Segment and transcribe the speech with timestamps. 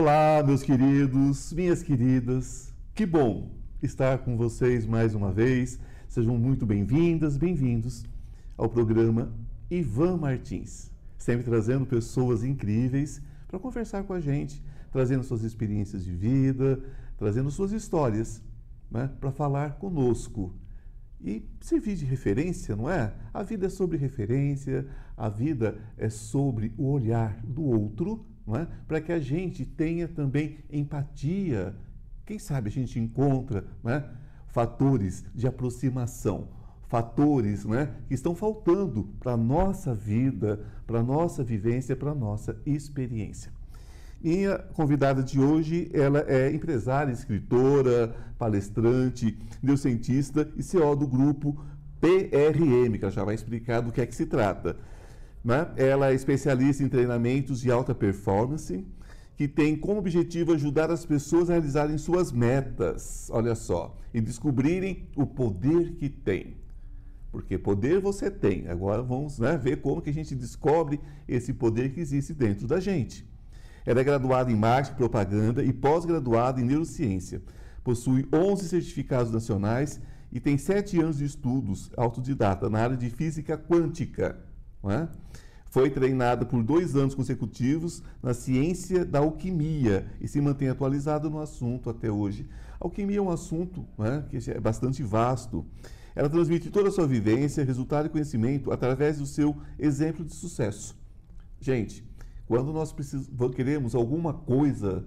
[0.00, 2.74] Olá, meus queridos, minhas queridas.
[2.94, 3.50] Que bom
[3.82, 5.78] estar com vocês mais uma vez.
[6.08, 8.06] Sejam muito bem-vindas, bem-vindos
[8.56, 9.30] ao programa
[9.70, 16.12] Ivan Martins, sempre trazendo pessoas incríveis para conversar com a gente, trazendo suas experiências de
[16.12, 16.82] vida,
[17.18, 18.42] trazendo suas histórias
[18.90, 20.54] né, para falar conosco
[21.20, 23.12] e servir de referência, não é?
[23.34, 28.24] A vida é sobre referência, a vida é sobre o olhar do outro,
[28.56, 28.66] é?
[28.86, 31.74] Para que a gente tenha também empatia.
[32.24, 34.04] Quem sabe a gente encontra, é?
[34.48, 36.48] Fatores de aproximação,
[36.88, 37.90] fatores, é?
[38.08, 43.52] Que estão faltando para a nossa vida, para a nossa vivência, para a nossa experiência.
[44.22, 51.58] Minha convidada de hoje, ela é empresária, escritora, palestrante, neurocientista e CEO do grupo
[52.00, 54.76] PRM, que ela já vai explicar do que é que se trata.
[55.44, 55.68] Né?
[55.76, 58.84] Ela é especialista em treinamentos de alta performance,
[59.36, 65.08] que tem como objetivo ajudar as pessoas a realizarem suas metas, olha só, e descobrirem
[65.16, 66.56] o poder que tem.
[67.32, 68.68] Porque poder você tem.
[68.68, 72.80] Agora vamos né, ver como que a gente descobre esse poder que existe dentro da
[72.80, 73.24] gente.
[73.86, 77.40] Ela é graduada em marketing, propaganda e pós-graduada em neurociência.
[77.82, 83.56] Possui 11 certificados nacionais e tem 7 anos de estudos autodidata na área de física
[83.56, 84.38] quântica.
[84.84, 85.08] É?
[85.70, 91.40] Foi treinada por dois anos consecutivos na ciência da alquimia e se mantém atualizada no
[91.40, 92.48] assunto até hoje.
[92.80, 94.22] A alquimia é um assunto é?
[94.28, 95.64] que é bastante vasto.
[96.14, 100.98] Ela transmite toda a sua vivência, resultado e conhecimento através do seu exemplo de sucesso.
[101.60, 102.04] Gente,
[102.48, 102.92] quando nós
[103.54, 105.04] queremos alguma coisa,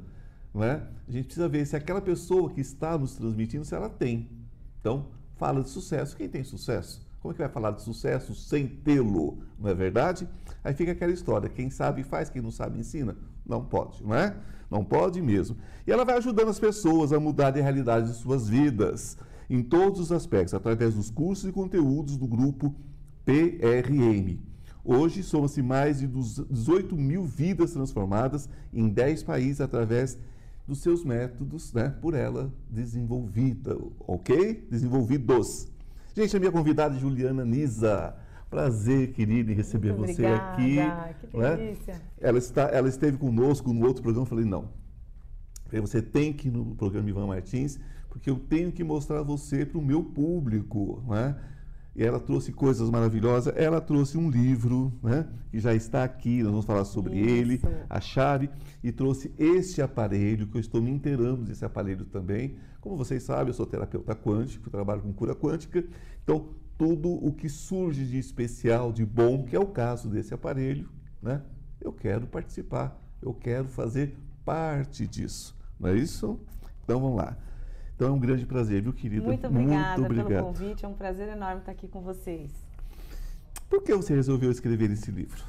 [0.54, 4.30] né, a gente precisa ver se aquela pessoa que está nos transmitindo, se ela tem.
[4.80, 6.16] Então, fala de sucesso.
[6.16, 7.03] Quem tem sucesso?
[7.24, 9.38] Como é que vai falar de sucesso sem tê-lo?
[9.58, 10.28] Não é verdade?
[10.62, 13.16] Aí fica aquela história: quem sabe faz, quem não sabe ensina.
[13.46, 14.36] Não pode, não é?
[14.70, 15.56] Não pode mesmo.
[15.88, 19.18] E ela vai ajudando as pessoas a mudar a realidade de suas vidas,
[19.50, 22.76] em todos os aspectos, através dos cursos e conteúdos do grupo
[23.24, 24.38] PRM.
[24.84, 30.20] Hoje, somos mais de 18 mil vidas transformadas em 10 países através
[30.68, 34.68] dos seus métodos, né, por ela desenvolvida, ok?
[34.70, 35.72] Desenvolvidos.
[36.16, 38.16] Gente, a minha convidada é Juliana Nisa.
[38.48, 41.28] Prazer, querida, em receber Muito você obrigada, aqui.
[41.32, 41.56] Que né?
[41.56, 42.02] delícia.
[42.22, 44.26] Ela, está, ela esteve conosco no outro programa.
[44.26, 44.70] Eu falei, não.
[45.82, 47.80] Você tem que ir no programa Ivan Martins,
[48.10, 51.04] porque eu tenho que mostrar você para o meu público.
[51.08, 51.36] Né?
[51.96, 53.54] E ela trouxe coisas maravilhosas.
[53.56, 57.30] Ela trouxe um livro, né, que já está aqui, nós vamos falar sobre Isso.
[57.30, 58.50] ele, a chave,
[58.84, 62.56] e trouxe este aparelho, que eu estou me inteirando desse aparelho também.
[62.82, 65.86] Como vocês sabem, eu sou terapeuta quântico, trabalho com cura quântica,
[66.24, 70.90] então tudo o que surge de especial, de bom, que é o caso desse aparelho,
[71.22, 71.42] né,
[71.80, 75.56] eu quero participar, eu quero fazer parte disso.
[75.80, 76.40] Não é isso?
[76.84, 77.38] Então vamos lá.
[78.04, 79.26] Então é um grande prazer, viu, querida?
[79.26, 80.44] Muito obrigada Muito pelo obrigado.
[80.44, 80.84] convite.
[80.84, 82.52] É um prazer enorme estar aqui com vocês.
[83.70, 85.42] Por que você resolveu escrever esse livro?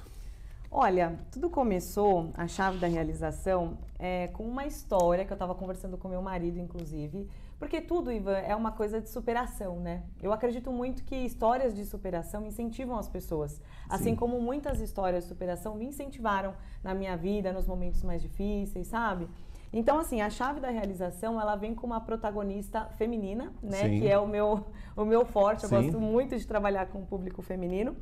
[0.71, 5.99] Olha, tudo começou, a chave da realização, é, com uma história que eu estava conversando
[5.99, 7.29] com meu marido, inclusive.
[7.59, 10.05] Porque tudo, Ivan, é uma coisa de superação, né?
[10.23, 13.61] Eu acredito muito que histórias de superação incentivam as pessoas.
[13.89, 14.17] Assim Sim.
[14.17, 16.55] como muitas histórias de superação me incentivaram
[16.85, 19.29] na minha vida, nos momentos mais difíceis, sabe?
[19.77, 23.89] Então, assim, a chave da realização, ela vem com uma protagonista feminina, né?
[23.89, 24.01] Sim.
[24.01, 24.65] Que é o meu,
[24.97, 25.65] o meu forte.
[25.65, 25.75] Eu Sim.
[25.75, 27.97] gosto muito de trabalhar com o público feminino.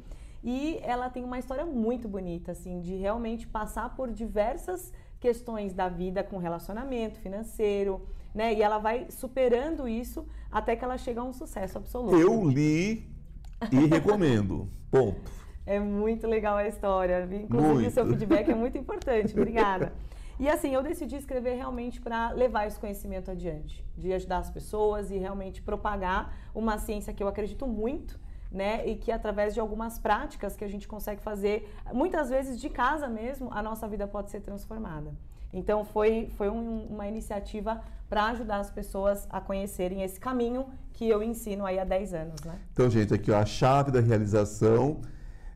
[0.45, 5.89] E ela tem uma história muito bonita, assim, de realmente passar por diversas questões da
[5.89, 8.53] vida com relacionamento financeiro, né?
[8.53, 12.19] E ela vai superando isso até que ela chega a um sucesso absoluto.
[12.19, 13.11] Eu li
[13.71, 14.69] e recomendo.
[14.91, 15.33] Ponto.
[15.65, 17.27] É muito legal a história.
[17.33, 17.89] Inclusive, Muito.
[17.89, 19.33] o seu feedback é muito importante.
[19.33, 19.91] Obrigada.
[20.43, 25.09] E assim, eu decidi escrever realmente para levar esse conhecimento adiante, de ajudar as pessoas
[25.09, 28.19] e realmente propagar uma ciência que eu acredito muito,
[28.51, 28.85] né?
[28.85, 33.07] E que através de algumas práticas que a gente consegue fazer, muitas vezes de casa
[33.07, 35.13] mesmo, a nossa vida pode ser transformada.
[35.53, 41.09] Então foi, foi um- uma iniciativa para ajudar as pessoas a conhecerem esse caminho que
[41.09, 42.59] eu ensino aí há 10 anos, né?
[42.73, 45.03] Então, gente, aqui ó, a chave da realização.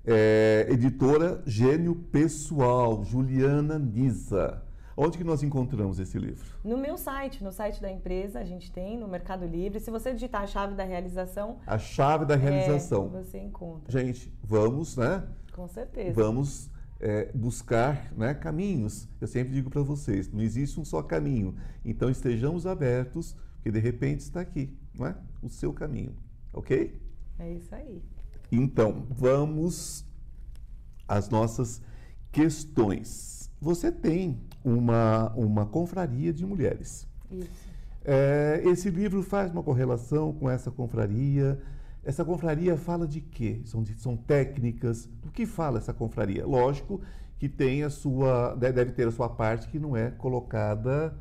[0.09, 4.63] É, editora Gênio Pessoal, Juliana Nisa.
[4.97, 6.47] Onde que nós encontramos esse livro?
[6.65, 9.79] No meu site, no site da empresa, a gente tem no Mercado Livre.
[9.79, 13.07] Se você digitar a chave da realização, A chave da realização.
[13.15, 13.93] é, você encontra.
[13.93, 15.23] Gente, vamos, né?
[15.53, 16.15] Com certeza.
[16.15, 19.07] Vamos é, buscar né, caminhos.
[19.21, 21.55] Eu sempre digo para vocês, não existe um só caminho.
[21.85, 25.17] Então estejamos abertos, porque de repente está aqui, não é?
[25.43, 26.17] O seu caminho,
[26.55, 26.99] ok?
[27.39, 28.03] É isso aí.
[28.51, 30.07] Então, vamos
[31.07, 31.83] às nossas
[32.33, 33.36] questões.
[33.61, 37.07] Você tem uma, uma confraria de mulheres.
[37.31, 37.67] Isso.
[38.05, 41.61] É, esse livro faz uma correlação com essa confraria.
[42.05, 43.61] Essa confraria fala de quê?
[43.65, 45.09] São, são técnicas.
[45.23, 46.47] Do que fala essa confraria?
[46.47, 47.01] Lógico
[47.39, 51.15] que tem a sua, deve ter a sua parte que não é colocada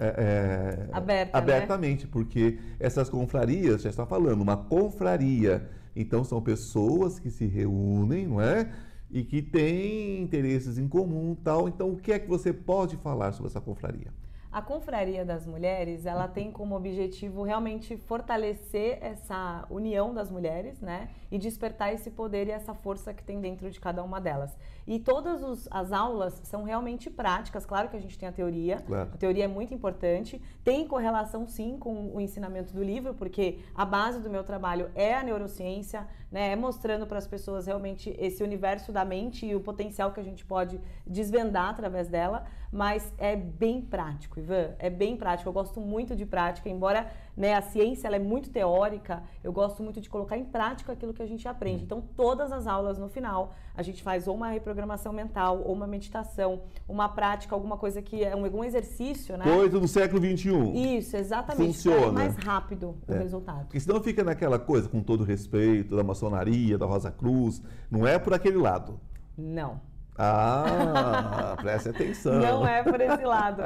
[0.00, 1.38] é, é, Aberta, né?
[1.38, 2.10] abertamente, né?
[2.12, 5.68] porque essas confrarias, já está falando, uma confraria.
[5.94, 8.70] Então são pessoas que se reúnem, não é?
[9.10, 11.68] E que têm interesses em comum, tal.
[11.68, 14.12] Então o que é que você pode falar sobre essa confraria?
[14.50, 21.10] A Confraria das Mulheres, ela tem como objetivo realmente fortalecer essa união das mulheres, né?
[21.30, 24.56] E despertar esse poder e essa força que tem dentro de cada uma delas.
[24.88, 27.66] E todas os, as aulas são realmente práticas.
[27.66, 29.10] Claro que a gente tem a teoria, claro.
[29.12, 30.40] a teoria é muito importante.
[30.64, 35.14] Tem correlação, sim, com o ensinamento do livro, porque a base do meu trabalho é
[35.14, 36.52] a neurociência, né?
[36.52, 40.24] É mostrando para as pessoas realmente esse universo da mente e o potencial que a
[40.24, 42.46] gente pode desvendar através dela.
[42.72, 44.38] Mas é bem prático.
[44.40, 45.50] Ivan, é bem prático.
[45.50, 49.80] Eu gosto muito de prática, embora né, a ciência ela é muito teórica, eu gosto
[49.80, 51.84] muito de colocar em prática aquilo que a gente aprende.
[51.84, 55.86] Então, todas as aulas no final, a gente faz ou uma reprogramação mental, ou uma
[55.86, 59.44] meditação, uma prática, alguma coisa que é um, algum exercício, né?
[59.44, 60.96] Coisa do século XXI.
[60.98, 61.74] Isso, exatamente.
[61.74, 62.10] Funciona.
[62.10, 63.18] mais rápido o é.
[63.18, 63.66] resultado.
[63.66, 68.18] Porque senão fica naquela coisa, com todo respeito, da maçonaria, da Rosa Cruz, não é
[68.18, 68.98] por aquele lado.
[69.36, 69.80] Não.
[70.18, 72.34] Ah, preste atenção.
[72.34, 73.62] Não é por esse lado.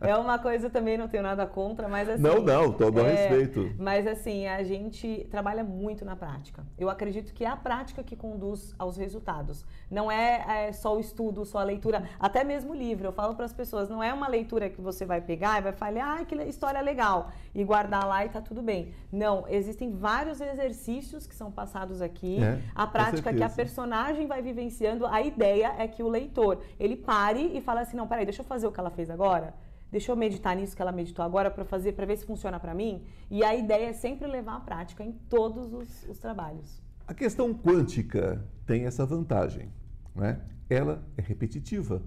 [0.00, 2.22] É uma coisa também, não tenho nada contra, mas assim.
[2.22, 3.74] Não, não, todo é, respeito.
[3.78, 6.64] Mas assim, a gente trabalha muito na prática.
[6.78, 9.64] Eu acredito que é a prática que conduz aos resultados.
[9.90, 13.08] Não é, é só o estudo, só a leitura, até mesmo o livro.
[13.08, 15.72] Eu falo para as pessoas, não é uma leitura que você vai pegar e vai
[15.72, 18.94] falar, ah, que história legal, e guardar lá e tá tudo bem.
[19.10, 22.42] Não, existem vários exercícios que são passados aqui.
[22.42, 26.62] É, a prática que a personagem vai vivenciando, a ideia é que que o leitor
[26.78, 29.54] ele pare e fale assim, não, peraí, deixa eu fazer o que ela fez agora.
[29.90, 32.74] Deixa eu meditar nisso que ela meditou agora para fazer, para ver se funciona para
[32.74, 33.02] mim.
[33.30, 36.82] E a ideia é sempre levar a prática em todos os, os trabalhos.
[37.06, 39.70] A questão quântica tem essa vantagem,
[40.14, 40.42] né?
[40.68, 42.02] Ela é repetitiva.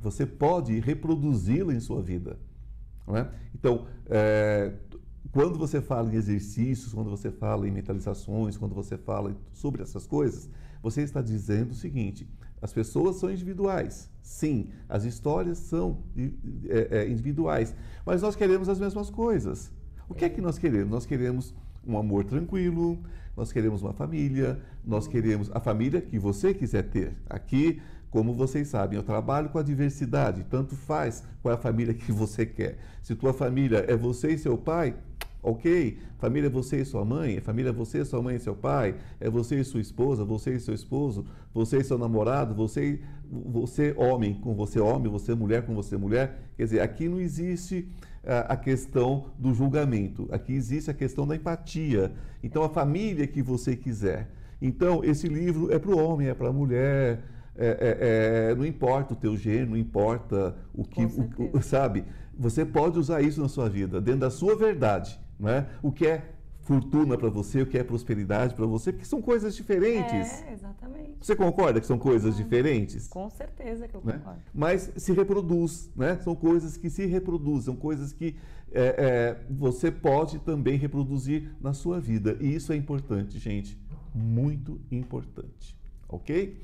[0.00, 2.38] Você pode reproduzi-la em sua vida.
[3.06, 3.30] Né?
[3.54, 4.72] Então, é,
[5.30, 10.06] quando você fala em exercícios, quando você fala em mentalizações, quando você fala sobre essas
[10.06, 10.48] coisas,
[10.82, 12.28] você está dizendo o seguinte:
[12.64, 14.10] as pessoas são individuais.
[14.22, 15.98] Sim, as histórias são
[16.66, 17.74] é, é, individuais.
[18.06, 19.70] Mas nós queremos as mesmas coisas.
[20.08, 20.88] O que é que nós queremos?
[20.90, 21.54] Nós queremos
[21.86, 22.98] um amor tranquilo,
[23.36, 27.14] nós queremos uma família, nós queremos a família que você quiser ter.
[27.28, 31.92] Aqui, como vocês sabem, eu trabalho com a diversidade, tanto faz qual é a família
[31.92, 32.78] que você quer.
[33.02, 34.94] Se tua família é você e seu pai,
[35.46, 38.94] Ok, família é você e sua mãe, família é você, sua mãe e seu pai,
[39.20, 42.98] é você e sua esposa, você e seu esposo, você e seu namorado, você,
[43.30, 46.38] você homem com você homem, você mulher com você mulher.
[46.56, 47.86] Quer dizer, aqui não existe
[48.24, 52.10] uh, a questão do julgamento, aqui existe a questão da empatia.
[52.42, 54.30] Então, a família que você quiser.
[54.62, 57.22] Então, esse livro é para o homem, é para a mulher,
[57.54, 62.02] é, é, é, não importa o teu gênero, não importa o que, o, o, sabe?
[62.34, 65.22] Você pode usar isso na sua vida, dentro da sua verdade.
[65.38, 65.66] Né?
[65.82, 66.34] O que é
[66.64, 70.42] fortuna para você, o que é prosperidade para você, porque são coisas diferentes.
[70.42, 71.16] É, exatamente.
[71.20, 73.06] Você concorda que são coisas diferentes?
[73.08, 74.14] Com certeza que eu né?
[74.14, 74.40] concordo.
[74.52, 76.18] Mas se reproduz, né?
[76.22, 78.36] São coisas que se reproduzem, são coisas que
[78.72, 82.36] é, é, você pode também reproduzir na sua vida.
[82.40, 83.78] E isso é importante, gente.
[84.14, 85.76] Muito importante.
[86.08, 86.62] Ok?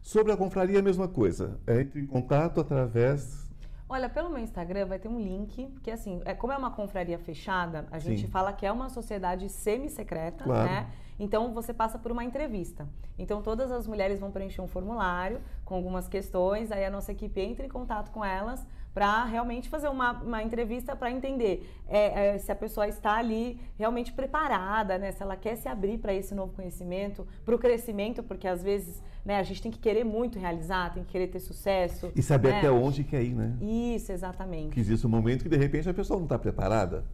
[0.00, 1.60] Sobre a confraria, a mesma coisa.
[1.68, 3.51] Entre em contato através
[3.92, 7.18] Olha, pelo meu Instagram vai ter um link, que assim, é, como é uma confraria
[7.18, 8.26] fechada, a gente Sim.
[8.26, 10.66] fala que é uma sociedade semi-secreta, claro.
[10.66, 10.90] né?
[11.20, 12.88] Então você passa por uma entrevista.
[13.18, 17.38] Então todas as mulheres vão preencher um formulário com algumas questões, aí a nossa equipe
[17.38, 22.38] entra em contato com elas para realmente fazer uma, uma entrevista para entender é, é,
[22.38, 25.12] se a pessoa está ali realmente preparada, né?
[25.12, 29.02] Se ela quer se abrir para esse novo conhecimento, para o crescimento, porque às vezes
[29.24, 32.12] né, a gente tem que querer muito realizar, tem que querer ter sucesso.
[32.14, 32.58] E saber né?
[32.58, 33.56] até onde quer ir, né?
[33.60, 34.74] Isso, exatamente.
[34.74, 37.04] Que existe um momento que de repente a pessoa não está preparada.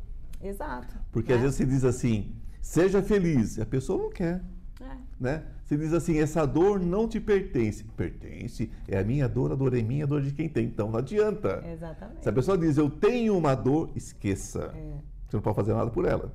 [0.42, 0.97] Exato.
[1.12, 1.44] Porque às né?
[1.44, 4.42] vezes você diz assim, seja feliz, a pessoa não quer.
[4.80, 4.97] É.
[5.18, 5.44] Né?
[5.64, 7.85] Você diz assim, essa dor não te pertence.
[7.85, 10.66] Pertence, é a minha dor, a dor é minha, a dor de quem tem.
[10.66, 11.64] Então não adianta.
[11.66, 12.23] Exatamente.
[12.23, 14.73] Se a pessoa diz, eu tenho uma dor, esqueça.
[14.75, 14.99] É.
[15.28, 16.32] Você não pode fazer nada por ela.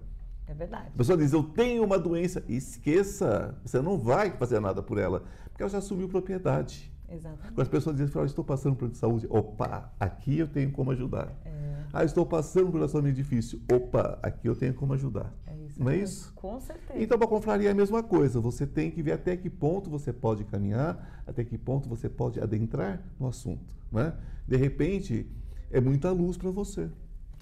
[0.47, 0.89] É verdade.
[0.93, 3.55] A pessoa diz, eu tenho uma doença, esqueça.
[3.65, 6.91] Você não vai fazer nada por ela, porque ela já assumiu propriedade.
[7.09, 7.53] Exatamente.
[7.53, 11.33] Quando as pessoas dizem, ah, estou passando por saúde, opa, aqui eu tenho como ajudar.
[11.45, 11.52] É.
[11.95, 15.31] Ah, estou passando por um relacionamento difícil, opa, aqui eu tenho como ajudar.
[15.45, 15.83] É isso.
[15.83, 16.33] Não é isso?
[16.33, 16.99] Com certeza.
[16.99, 18.41] Então, para a confraria é a mesma coisa.
[18.41, 22.39] Você tem que ver até que ponto você pode caminhar, até que ponto você pode
[22.39, 23.75] adentrar no assunto.
[23.91, 24.11] Né?
[24.47, 25.29] De repente,
[25.69, 26.89] é muita luz para você.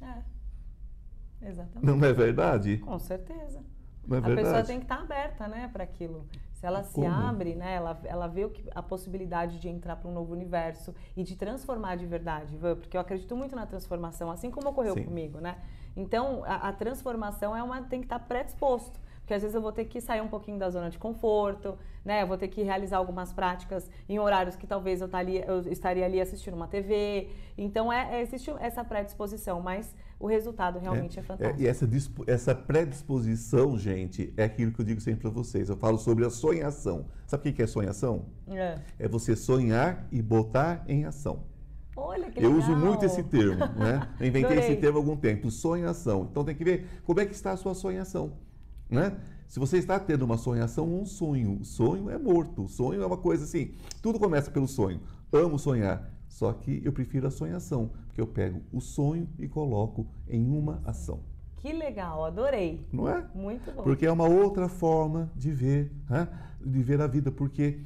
[0.01, 1.49] É.
[1.49, 1.85] Exatamente.
[1.85, 2.77] Não é verdade?
[2.79, 3.63] Com certeza.
[4.11, 6.27] É a pessoa tem que estar aberta né, para aquilo.
[6.61, 7.07] Se ela se Como?
[7.07, 10.93] abre, né, ela, ela vê o que, a possibilidade de entrar para um novo universo
[11.17, 14.93] e de transformar de verdade, Ivan, porque eu acredito muito na transformação, assim como ocorreu
[14.93, 15.05] Sim.
[15.05, 15.57] comigo, né?
[15.97, 18.99] Então, a, a transformação é uma, tem que estar predisposto.
[19.21, 22.21] Porque às vezes eu vou ter que sair um pouquinho da zona de conforto, né?
[22.21, 26.05] Eu vou ter que realizar algumas práticas em horários que talvez eu, estaria, eu estaria
[26.05, 27.29] ali assistindo uma TV.
[27.57, 31.59] Então, é, é, existe essa predisposição, mas o resultado realmente é, é fantástico.
[31.59, 31.89] É, e essa,
[32.27, 35.67] essa predisposição, gente, é aquilo que eu digo sempre para vocês.
[35.67, 37.07] Eu falo sobre a sonhação.
[37.25, 38.27] Sabe o que é sonhação?
[38.47, 38.79] É.
[38.99, 41.43] É você sonhar e botar em ação.
[41.95, 42.59] Olha que Eu legal.
[42.59, 44.07] uso muito esse termo, né?
[44.19, 46.27] Eu inventei esse termo há algum tempo, sonhação.
[46.29, 48.33] Então tem que ver como é que está a sua sonhação,
[48.89, 49.17] né?
[49.47, 52.63] Se você está tendo uma sonhação um sonho, o sonho é morto.
[52.63, 55.01] O sonho é uma coisa assim, tudo começa pelo sonho.
[55.33, 60.07] Amo sonhar, só que eu prefiro a sonhação, porque eu pego o sonho e coloco
[60.29, 61.19] em uma ação.
[61.57, 62.87] Que legal, adorei.
[62.91, 63.27] Não é?
[63.35, 63.83] Muito bom.
[63.83, 66.29] Porque é uma outra forma de ver, né?
[66.65, 67.31] de ver a vida.
[67.31, 67.81] Porque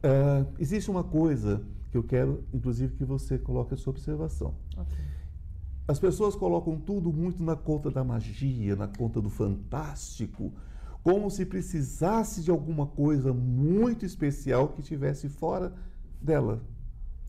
[0.00, 4.54] ah, existe uma coisa que eu quero, inclusive, que você coloque a sua observação.
[4.78, 4.96] Ok.
[5.88, 10.52] As pessoas colocam tudo muito na conta da magia, na conta do fantástico,
[11.02, 15.74] como se precisasse de alguma coisa muito especial que estivesse fora
[16.22, 16.62] dela.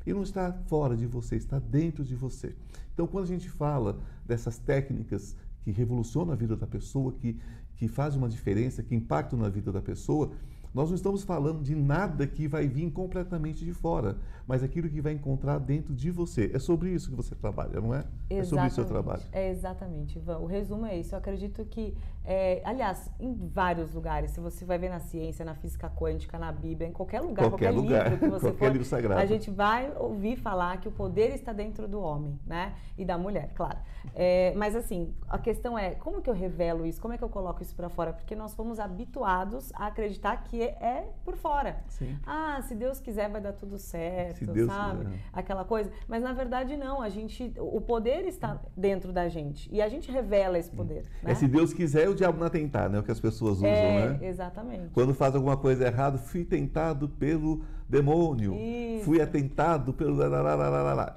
[0.06, 2.56] E não está fora de você, está dentro de você.
[2.94, 7.40] Então, quando a gente fala dessas técnicas que revolucionam a vida da pessoa, que,
[7.76, 10.32] que fazem uma diferença, que impactam na vida da pessoa,
[10.74, 14.18] nós não estamos falando de nada que vai vir completamente de fora,
[14.48, 16.50] mas aquilo que vai encontrar dentro de você.
[16.54, 18.06] É sobre isso que você trabalha, não é?
[18.30, 19.22] É sobre o seu trabalho.
[19.34, 20.38] É exatamente, Ivan.
[20.38, 21.14] O resumo é isso.
[21.14, 21.94] Eu acredito que,
[22.24, 26.52] é, aliás, em vários lugares, se você vai ver na ciência, na física quântica, na
[26.52, 29.22] Bíblia, em qualquer lugar, Qualquer qualquer, lugar, livro que você qualquer for, livro sagrado.
[29.22, 32.74] a gente vai ouvir falar que o poder está dentro do homem, né?
[32.98, 33.78] E da mulher, claro.
[34.16, 37.02] É, mas assim, a questão é, como que eu revelo isso?
[37.02, 38.14] Como é que eu coloco isso para fora?
[38.14, 41.84] Porque nós fomos habituados a acreditar que é por fora.
[41.88, 42.18] Sim.
[42.26, 45.06] Ah, se Deus quiser vai dar tudo certo, Se Deus sabe?
[45.06, 45.20] quiser.
[45.34, 45.92] Aquela coisa.
[46.08, 50.12] Mas na verdade não, a gente, o poder está dentro da gente e a gente
[50.12, 51.32] revela esse poder, né?
[51.32, 53.00] É se Deus quiser, o diabo não é tentar, né?
[53.00, 54.28] O que as pessoas usam, É, né?
[54.28, 54.90] exatamente.
[54.94, 58.56] Quando faz alguma coisa errada, fui tentado pelo demônio.
[58.56, 59.06] Isso.
[59.06, 60.18] Fui atentado pelo.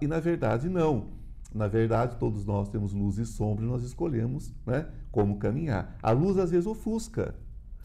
[0.00, 1.06] E na verdade, não.
[1.54, 5.96] Na verdade, todos nós temos luz e sombra e nós escolhemos né, como caminhar.
[6.02, 7.34] A luz às vezes ofusca.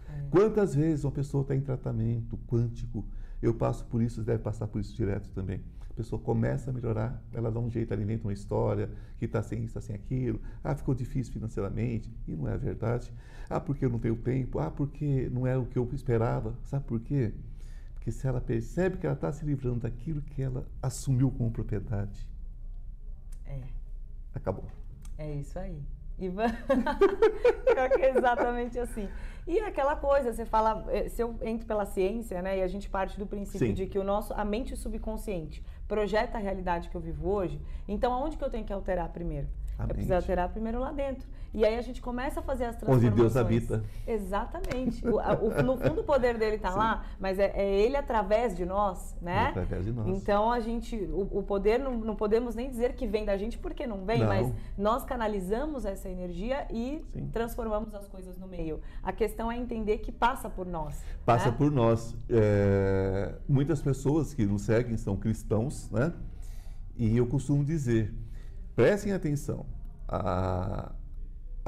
[0.09, 0.23] É.
[0.31, 3.05] Quantas vezes uma pessoa está em tratamento quântico?
[3.41, 5.61] Eu passo por isso, você deve passar por isso direto também.
[5.99, 9.43] A pessoa começa a melhorar, ela dá um jeito, ela inventa uma história que está
[9.43, 10.39] sem isso, está sem aquilo.
[10.63, 12.09] Ah, ficou difícil financeiramente.
[12.25, 13.11] E não é verdade.
[13.49, 14.59] Ah, porque eu não tenho tempo.
[14.59, 16.55] Ah, porque não é o que eu esperava.
[16.63, 17.33] Sabe por quê?
[17.95, 22.25] Porque se ela percebe que ela está se livrando daquilo que ela assumiu como propriedade,
[23.45, 23.59] É,
[24.33, 24.71] acabou.
[25.17, 25.83] é isso aí.
[27.95, 29.07] Que é exatamente assim.
[29.47, 32.87] E aquela coisa, você fala, eh, se eu entro pela ciência, né, e a gente
[32.89, 33.73] parte do princípio Sim.
[33.73, 38.13] de que o nosso, a mente subconsciente projeta a realidade que eu vivo hoje, então
[38.13, 39.47] aonde que eu tenho que alterar primeiro?
[39.77, 40.21] A eu preciso mente.
[40.23, 41.27] alterar primeiro lá dentro.
[41.53, 43.15] E aí a gente começa a fazer as Onde transformações.
[43.15, 43.83] Deus habita.
[44.05, 45.05] Exatamente.
[45.07, 48.65] O, o- no fundo o poder dele está lá, mas é, é ele através de
[48.65, 49.47] nós, né?
[49.47, 50.07] Através de nós.
[50.07, 53.57] Então a gente, o, o poder não, não podemos nem dizer que vem da gente
[53.57, 54.27] porque não vem, Não.
[54.27, 57.27] mas nós canalizamos essa energia e Sim.
[57.31, 58.79] transformamos as coisas no meio.
[59.01, 61.01] A questão é entender que passa por nós.
[61.25, 61.55] Passa né?
[61.57, 62.15] por nós.
[62.29, 66.13] É, muitas pessoas que nos seguem são cristãos, né?
[66.95, 68.13] E eu costumo dizer,
[68.75, 69.65] prestem atenção,
[70.07, 70.91] a-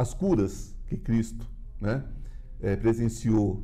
[0.01, 1.48] as curas que Cristo
[1.79, 2.03] né,
[2.60, 3.63] é, presenciou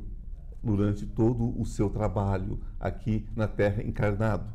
[0.63, 4.53] durante todo o seu trabalho aqui na Terra encarnado.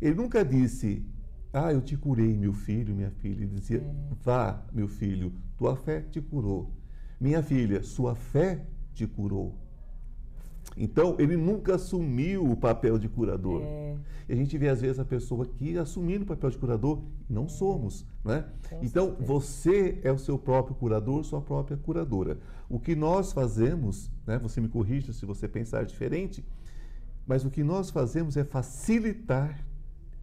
[0.00, 1.02] Ele nunca disse,
[1.50, 3.42] ah, eu te curei, meu filho, minha filha.
[3.42, 3.82] Ele dizia,
[4.22, 6.70] vá, meu filho, tua fé te curou.
[7.18, 9.56] Minha filha, sua fé te curou.
[10.76, 13.62] Então, ele nunca assumiu o papel de curador.
[13.62, 13.96] É,
[14.28, 17.48] E a gente vê, às vezes, a pessoa aqui assumindo o papel de curador não
[17.48, 18.46] somos, né?
[18.82, 22.38] Então, você é o seu próprio curador, sua própria curadora.
[22.68, 24.38] O que nós fazemos, né?
[24.38, 26.44] Você me corrija se você pensar diferente,
[27.26, 29.64] mas o que nós fazemos é facilitar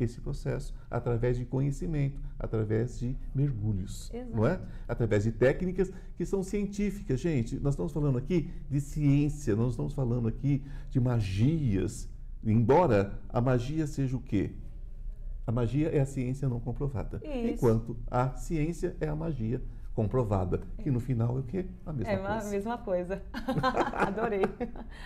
[0.03, 4.53] esse processo através de conhecimento, através de mergulhos, não é?
[4.53, 4.68] Exato.
[4.88, 7.60] Através de técnicas que são científicas, gente.
[7.60, 12.10] Nós estamos falando aqui de ciência, nós estamos falando aqui de magias,
[12.44, 14.51] Embora a magia seja o quê?
[15.46, 17.22] A magia é a ciência não comprovada.
[17.24, 17.53] Isso.
[17.53, 19.62] Enquanto a ciência é a magia
[20.00, 20.62] comprovada.
[20.82, 21.65] Que no final é o quê?
[21.86, 22.48] A mesma É coisa.
[22.48, 23.22] a mesma coisa.
[23.94, 24.46] Adorei.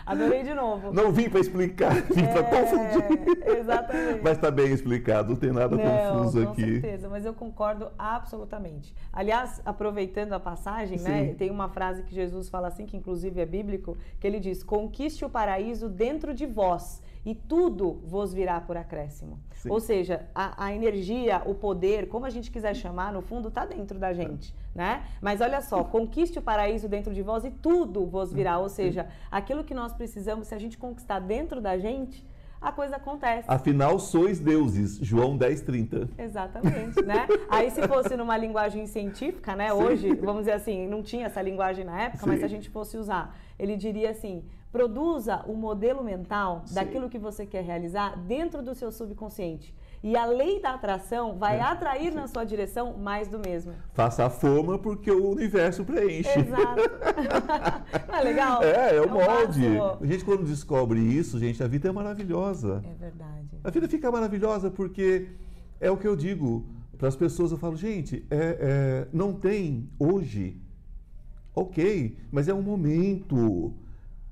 [0.06, 0.94] Adorei de novo.
[0.94, 3.44] Não vim para explicar, vim para confundir.
[3.44, 4.22] É, exatamente.
[4.24, 6.62] Mas está bem explicado, não tem nada Não, confuso com aqui.
[6.82, 8.94] certeza, mas eu concordo absolutamente.
[9.12, 13.46] Aliás, aproveitando a passagem, né, tem uma frase que Jesus fala assim, que inclusive é
[13.48, 18.76] bíblico, que ele diz: Conquiste o paraíso dentro de vós, e tudo vos virá por
[18.76, 19.40] acréscimo.
[19.54, 19.70] Sim.
[19.70, 23.66] Ou seja, a, a energia, o poder, como a gente quiser chamar, no fundo está
[23.66, 25.06] dentro da gente, né?
[25.22, 28.58] Mas olha só, conquiste o paraíso dentro de vós e tudo vos virá.
[28.58, 32.26] Ou seja, aquilo que nós precisamos, se a gente conquistar dentro da gente,
[32.64, 33.44] a coisa acontece.
[33.48, 34.98] Afinal, sois deuses.
[35.02, 36.10] João 10, 30.
[36.18, 37.28] Exatamente, né?
[37.50, 39.74] Aí se fosse numa linguagem científica, né?
[39.74, 42.40] Hoje, vamos dizer assim, não tinha essa linguagem na época, mas Sim.
[42.40, 46.74] se a gente fosse usar, ele diria assim: produza o modelo mental Sim.
[46.76, 49.74] daquilo que você quer realizar dentro do seu subconsciente.
[50.02, 53.72] E a lei da atração vai É, atrair na sua direção mais do mesmo.
[53.94, 56.28] Faça a forma porque o universo preenche.
[56.40, 56.82] Exato.
[58.10, 58.64] Não é legal?
[58.64, 59.78] É, é o um molde.
[59.78, 62.84] passo- A gente, quando descobre isso, gente, a vida é maravilhosa.
[62.84, 63.48] É verdade.
[63.64, 65.30] A vida fica maravilhosa porque
[65.80, 66.66] é o que eu digo
[66.98, 67.52] para as pessoas.
[67.52, 70.60] Eu falo, gente, é- é, não tem hoje,
[71.56, 73.74] ok, mas é um momento.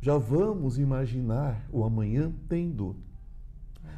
[0.01, 2.99] Já vamos imaginar o amanhã tendo.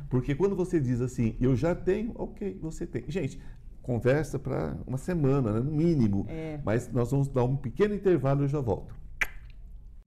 [0.10, 3.05] Porque quando você diz assim, eu já tenho, ok, você tem.
[3.07, 3.41] Gente,
[3.81, 6.25] conversa para uma semana, né, no mínimo.
[6.27, 6.60] É.
[6.65, 8.93] Mas nós vamos dar um pequeno intervalo e eu já volto.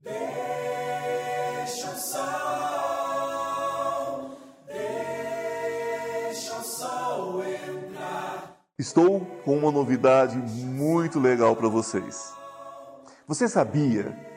[0.03, 2.19] Deixa o sol,
[4.67, 8.55] deixa o sol entrar.
[8.79, 12.35] Estou com uma novidade muito legal para vocês.
[13.27, 14.36] Você sabia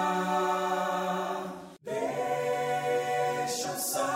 [1.85, 4.09] Deixa o sol,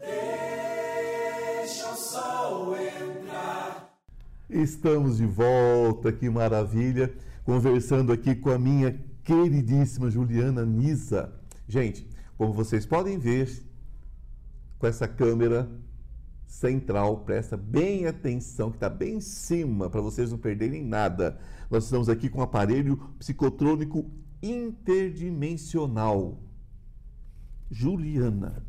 [0.00, 3.92] deixa o sol entrar.
[4.48, 7.12] Estamos de volta, que maravilha,
[7.44, 11.30] conversando aqui com a minha queridíssima Juliana Nisa.
[11.68, 13.62] Gente, como vocês podem ver,
[14.78, 15.68] com essa câmera
[16.50, 21.38] central, presta bem atenção, que está bem em cima, para vocês não perderem nada.
[21.70, 24.10] Nós estamos aqui com um aparelho psicotrônico
[24.42, 26.40] interdimensional.
[27.70, 28.66] Juliana,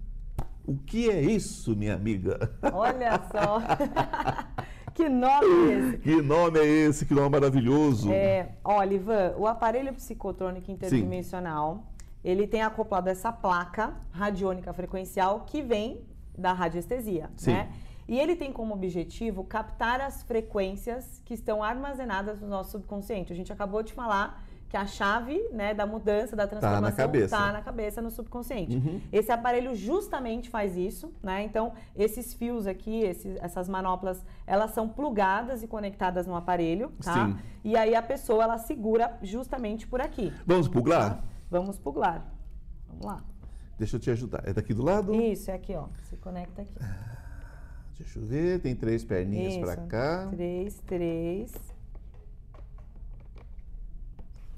[0.63, 2.55] o que é isso, minha amiga?
[2.71, 3.59] Olha só.
[4.93, 5.97] que nome é esse?
[5.97, 7.03] Que nome é esse?
[7.07, 8.11] Que nome maravilhoso!
[8.11, 11.91] É, olha, Ivan, o aparelho psicotrônico interdimensional,
[12.23, 17.51] ele tem acoplado essa placa radiônica frequencial que vem da radiestesia, Sim.
[17.53, 17.71] né?
[18.07, 23.31] E ele tem como objetivo captar as frequências que estão armazenadas no nosso subconsciente.
[23.31, 27.37] A gente acabou de falar que a chave né, da mudança, da transformação, cabeça.
[27.37, 28.77] tá na cabeça, no subconsciente.
[28.77, 29.01] Uhum.
[29.11, 31.43] Esse aparelho justamente faz isso, né?
[31.43, 37.27] Então, esses fios aqui, esses- essas manoplas, elas são plugadas e conectadas no aparelho, tá?
[37.27, 37.35] Sim.
[37.65, 40.33] E aí a pessoa, ela segura justamente por aqui.
[40.45, 41.21] Vamos puglar?
[41.49, 42.25] Vamos puglar.
[42.87, 43.23] Vamos lá.
[43.81, 44.43] Deixa eu te ajudar.
[44.45, 45.11] É daqui do lado?
[45.19, 45.85] Isso, é aqui, ó.
[46.07, 46.71] Se conecta aqui.
[47.97, 48.59] Deixa eu ver.
[48.59, 50.27] Tem três perninhas pra cá.
[50.29, 51.51] Três, três.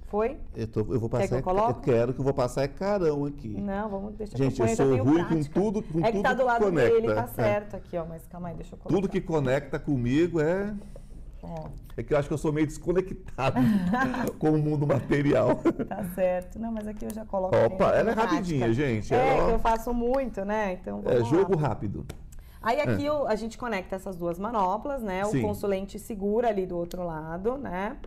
[0.07, 0.37] Foi?
[0.53, 1.27] Eu, tô- eu vou Quer passar.
[1.29, 1.81] que eu coloque?
[1.89, 3.47] quero que eu vou passar é carão aqui.
[3.47, 5.53] Não, vamos deixar Gente, que eu eu sou ruim com prática.
[5.53, 6.93] tudo- com É que tudo tá do que lado conecta.
[7.01, 7.27] dele, tá É.
[7.27, 8.05] certo aqui, ó.
[8.05, 8.93] Mas calma aí, deixa eu colocar.
[9.01, 10.75] Tudo que conecta comigo é.
[11.95, 13.57] É que eu acho que eu sou meio desconectado
[14.39, 15.55] com o mundo material.
[15.87, 16.59] tá certo.
[16.59, 17.55] Não, mas aqui eu já coloco.
[17.55, 18.21] Opa, ela é prática.
[18.23, 19.13] rapidinha, gente.
[19.13, 20.73] É, Ela- que eu faço muito, né?
[20.73, 21.67] Então É jogo lá.
[21.69, 22.05] rápido.
[22.61, 25.23] Aí aqui o- a gente conecta essas duas manoplas, né?
[25.25, 25.41] O Sim.
[25.41, 27.97] consulente segura ali do outro lado, né?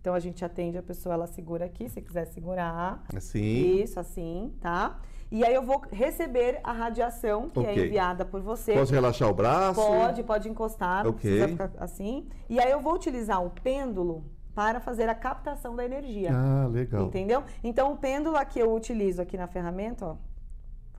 [0.00, 3.04] Então a gente atende a pessoa, ela segura aqui, se quiser segurar.
[3.14, 3.80] Assim.
[3.82, 4.98] Isso, assim, tá?
[5.30, 7.86] E aí eu vou receber a radiação que é Ok.
[7.86, 8.72] enviada por você.
[8.72, 9.74] Posso relaxar o braço?
[9.80, 11.20] Pode, pode encostar, não Ok.
[11.20, 12.26] precisa ficar assim.
[12.48, 16.30] E aí eu vou utilizar o pêndulo para fazer a captação da energia.
[16.32, 17.04] Ah, legal.
[17.06, 17.44] Entendeu?
[17.62, 20.16] Então o pêndulo aqui eu utilizo aqui na ferramenta, ó.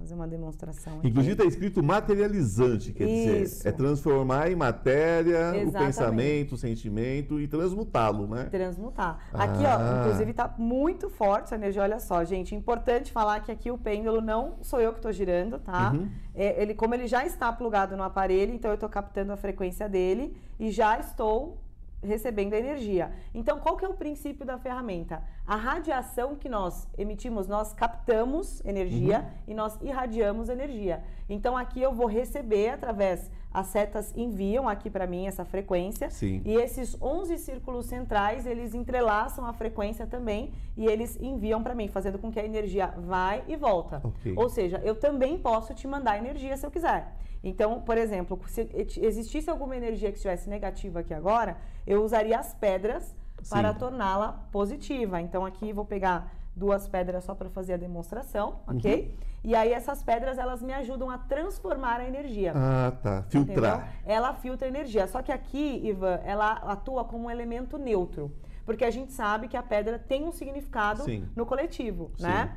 [0.01, 1.09] Fazer uma demonstração aqui.
[1.09, 3.67] Inclusive está escrito materializante, quer dizer, Isso.
[3.67, 5.77] é transformar em matéria o Exatamente.
[5.77, 8.45] pensamento, o sentimento e transmutá-lo, né?
[8.45, 9.19] transmutar.
[9.31, 9.77] Aqui, Ah.
[9.77, 11.83] ó, inclusive tá muito forte essa energia.
[11.83, 15.59] Olha só, gente, importante falar que aqui o pêndulo não sou eu que tô girando,
[15.59, 15.91] tá?
[15.91, 16.09] Uhum.
[16.33, 19.87] É, ele, como ele já está plugado no aparelho, então eu tô captando a frequência
[19.87, 21.59] dele e já estou
[22.03, 23.11] recebendo a energia.
[23.33, 25.21] Então, qual que é o princípio da ferramenta?
[25.45, 29.25] A radiação que nós emitimos, nós captamos energia Uhum.
[29.47, 31.03] e nós irradiamos energia.
[31.29, 36.41] Então, aqui eu vou receber através as setas enviam aqui para mim essa frequência Sim.
[36.45, 41.87] e esses 11 círculos centrais, eles entrelaçam a frequência também e eles enviam para mim,
[41.87, 44.01] fazendo com que a energia vai e volta.
[44.03, 44.33] Ok.
[44.37, 47.13] Ou seja, eu também posso te mandar energia se eu quiser.
[47.43, 48.69] Então, por exemplo, se
[49.01, 53.15] existisse alguma energia que estivesse negativa aqui agora, eu usaria as pedras
[53.49, 53.79] para Sim.
[53.79, 55.19] torná-la positiva.
[55.19, 59.05] Então, aqui vou pegar duas pedras só para fazer a demonstração, ok?
[59.17, 59.31] Uhum.
[59.43, 62.53] E aí essas pedras elas me ajudam a transformar a energia.
[62.55, 63.23] Ah, tá.
[63.29, 63.77] Filtrar.
[63.79, 63.93] Entendeu?
[64.05, 65.07] Ela filtra energia.
[65.07, 68.31] Só que aqui, Ivan, ela atua como um elemento neutro.
[68.65, 71.27] Porque a gente sabe que a pedra tem um significado Sim.
[71.35, 72.23] no coletivo, Sim.
[72.23, 72.55] né?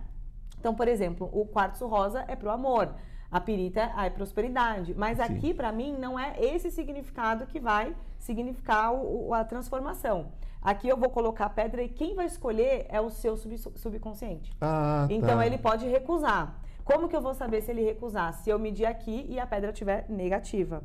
[0.59, 2.95] Então, por exemplo, o quartzo rosa é pro amor.
[3.31, 4.95] A pirita é prosperidade.
[4.95, 5.23] Mas Sim.
[5.25, 10.33] aqui, para mim, não é esse significado que vai significar o- o- a transformação.
[10.65, 14.51] Aqui eu vou colocar a pedra e quem vai escolher é o seu sub- subconsciente.
[14.63, 15.47] Ah, Então tá.
[15.47, 16.59] ele pode recusar.
[16.83, 18.33] Como que eu vou saber se ele recusar?
[18.33, 20.83] Se eu medir aqui e a pedra estiver negativa.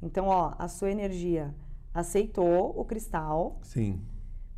[0.00, 1.52] Então, ó, a sua energia
[1.92, 3.58] aceitou o cristal.
[3.62, 4.00] Sim.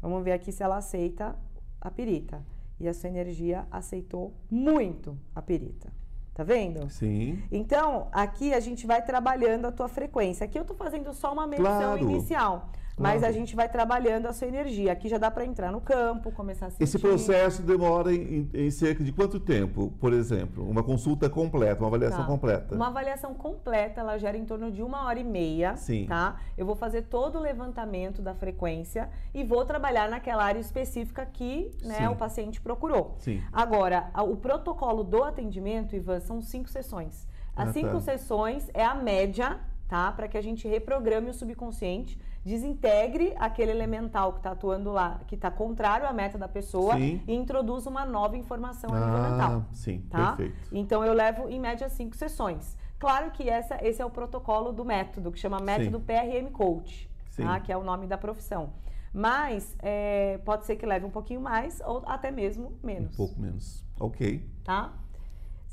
[0.02, 1.34] Vamos ver aqui se ela aceita
[1.80, 2.42] a pirita.
[2.78, 5.90] E a sua energia aceitou muito a pirita.
[6.34, 6.88] Tá vendo?
[6.90, 7.42] Sim.
[7.50, 10.44] Então, aqui a gente vai trabalhando a tua frequência.
[10.44, 11.98] Aqui eu tô fazendo só uma medição Claro.
[11.98, 12.68] inicial.
[13.00, 14.92] Mas a gente vai trabalhando a sua energia.
[14.92, 16.84] Aqui já dá para entrar no campo, começar a sentir.
[16.84, 20.68] Esse processo demora em, em cerca de quanto tempo, por exemplo?
[20.68, 22.26] Uma consulta completa, uma avaliação Tá.
[22.26, 22.74] completa.
[22.74, 26.06] Uma avaliação completa, ela gera em torno de uma hora e meia, Sim.
[26.06, 26.36] tá?
[26.58, 31.70] Eu vou fazer todo o levantamento da frequência e vou trabalhar naquela área específica que
[31.82, 32.06] né, Sim.
[32.08, 33.16] o paciente procurou.
[33.18, 33.40] Sim.
[33.52, 37.26] Agora, o protocolo do atendimento, Ivan, são cinco sessões.
[37.56, 38.00] As Ah, cinco tá.
[38.00, 39.58] sessões é a média,
[39.88, 40.12] tá?
[40.12, 45.34] Para que a gente reprograme o subconsciente, desintegre aquele elemental que está atuando lá, que
[45.34, 47.20] está contrário à meta da pessoa Sim.
[47.26, 50.32] e introduza uma nova informação Ah, sim, tá?
[50.32, 50.68] perfeito.
[50.72, 52.76] Então eu levo em média cinco sessões.
[52.98, 57.44] Claro que essa, esse é o protocolo do método, que chama método PRM Coach, Sim.
[57.44, 57.60] tá?
[57.60, 58.70] que é o nome da profissão.
[59.12, 63.40] Mas é, pode ser que leve um pouquinho mais ou até mesmo Um menos, pouco
[63.40, 63.84] menos.
[63.98, 64.46] Ok.
[64.62, 64.92] tá?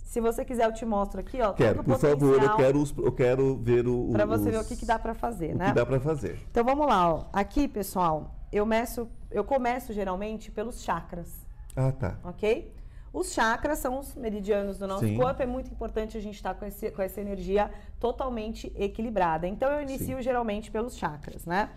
[0.08, 2.98] Se você quiser, eu te mostro aqui, ó, Quero, por o favor, eu quero, os-
[2.98, 4.10] eu quero ver o.
[4.14, 5.66] para você ver o que, que dá para fazer, o né?
[5.68, 6.40] que dá para fazer.
[6.50, 7.26] Então vamos lá, ó.
[7.34, 11.46] Aqui, pessoal, eu meço, eu começo geralmente pelos chakras.
[11.76, 12.18] Ah, tá.
[12.24, 12.74] ok?
[13.12, 15.18] Os chakras são os meridianos do nosso Sim.
[15.18, 15.44] corpo.
[15.44, 19.46] É muito importante a gente estar com, esse- com essa energia totalmente equilibrada.
[19.46, 21.70] Então, eu inicio geralmente pelos chakras, né?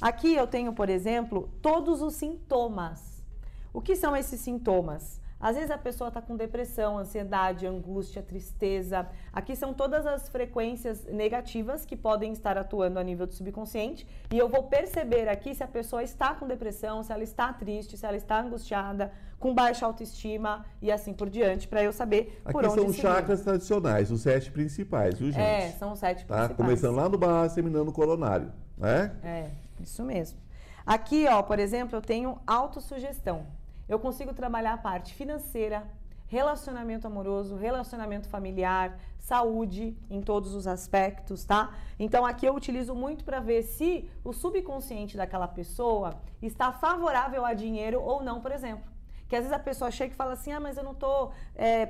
[0.00, 3.24] Aqui eu tenho, por exemplo, todos os sintomas.
[3.72, 5.20] O que são esses sintomas?
[5.42, 9.08] Às vezes a pessoa está com depressão, ansiedade, angústia, tristeza.
[9.32, 14.06] Aqui são todas as frequências negativas que podem estar atuando a nível do subconsciente.
[14.30, 17.96] E eu vou perceber aqui se a pessoa está com depressão, se ela está triste,
[17.96, 22.64] se ela está angustiada, com baixa autoestima e assim por diante, para eu saber por
[22.64, 25.42] Aqui onde são os chakras tradicionais, os sete principais, viu, gente?
[25.42, 26.36] É, são os sete Tá?
[26.36, 26.56] principais.
[26.56, 29.16] Começando lá no básico, terminando no coronário, né?
[29.24, 29.50] É,
[29.80, 30.38] isso mesmo.
[30.86, 33.44] Aqui, ó, por exemplo, eu tenho autossugestão.
[33.92, 35.86] Eu consigo trabalhar a parte financeira,
[36.26, 41.74] relacionamento amoroso, relacionamento familiar, saúde em todos os aspectos, tá?
[41.98, 47.52] Então aqui eu utilizo muito para ver se o subconsciente daquela pessoa está favorável a
[47.52, 48.90] dinheiro ou não, por exemplo.
[49.28, 51.32] Que às vezes a pessoa chega e fala assim: ah, mas eu não estou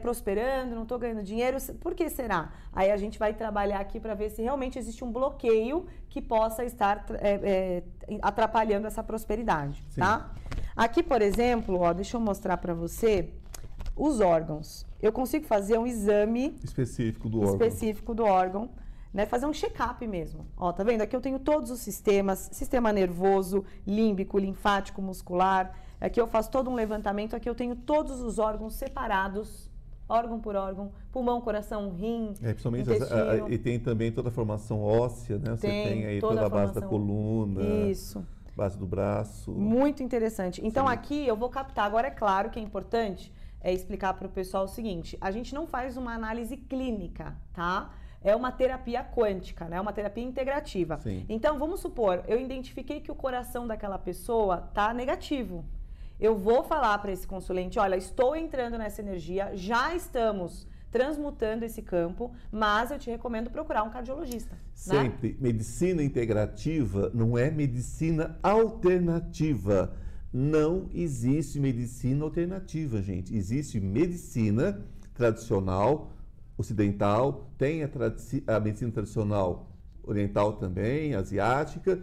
[0.01, 2.53] prosperando, não estou ganhando dinheiro, por que será?
[2.73, 6.65] Aí a gente vai trabalhar aqui para ver se realmente existe um bloqueio que possa
[6.65, 7.83] estar é, é,
[8.21, 10.01] atrapalhando essa prosperidade, Sim.
[10.01, 10.33] tá?
[10.77, 13.29] Aqui, por exemplo, ó, deixa eu mostrar para você
[13.97, 14.87] os órgãos.
[15.01, 17.53] Eu consigo fazer um exame Específico do órgão.
[17.55, 18.71] específico do órgão,
[19.13, 19.27] né?
[19.27, 20.47] Fazer um check-up mesmo.
[20.57, 21.03] Ó, tá vendo?
[21.03, 25.75] Aqui eu tenho todos os sistemas, sistema nervoso, límbico, linfático, muscular.
[26.01, 29.71] Aqui eu faço todo um levantamento, aqui eu tenho todos os órgãos separados,
[30.09, 33.53] órgão por órgão, pulmão, coração, rim, É, principalmente as- a- intestino.
[33.53, 35.51] e tem também toda a formação óssea, né?
[35.57, 37.63] Você Tem tem aí toda toda a a base da coluna.
[37.91, 38.25] Isso.
[38.57, 39.51] Base do braço.
[39.53, 40.65] Muito interessante.
[40.65, 40.93] Então Sim.
[40.93, 41.87] aqui eu vou captar.
[41.87, 45.55] Agora é claro que é importante é explicar para o pessoal o seguinte: a gente
[45.55, 47.91] não faz uma análise clínica, tá?
[48.25, 49.81] É uma terapia quântica, né?
[49.81, 50.99] Uma terapia integrativa.
[50.99, 51.25] Sim.
[51.29, 55.65] Então vamos supor, eu identifiquei que o coração daquela pessoa tá negativo.
[56.21, 61.81] Eu vou falar para esse consulente, olha, estou entrando nessa energia, já estamos transmutando esse
[61.83, 64.55] campo, mas eu te recomendo procurar um cardiologista.
[64.55, 64.61] né?
[64.75, 65.37] Sempre.
[65.41, 69.97] Medicina integrativa não é medicina alternativa.
[70.33, 73.35] Não existe medicina alternativa, gente.
[73.35, 74.81] Existe medicina
[75.15, 76.13] tradicional,
[76.57, 77.91] ocidental, tem a,
[78.55, 79.71] a medicina tradicional
[80.05, 82.01] oriental também, asiática,